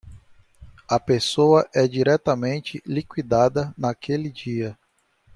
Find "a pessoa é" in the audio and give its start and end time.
0.89-1.87